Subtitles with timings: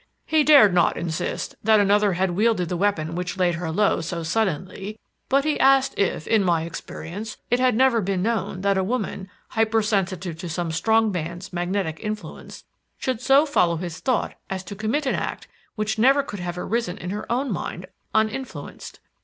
[0.25, 4.23] He dared not insist that another had wielded the weapon which laid her low so
[4.23, 8.83] suddenly, but he asked if, in my experience, it had never been known that a
[8.83, 12.63] woman, hyper sensitive to some strong man's magnetic influence,
[12.97, 16.97] should so follow his thought as to commit an act which never could have arisen
[16.97, 18.99] in her own mind, uninfluenced.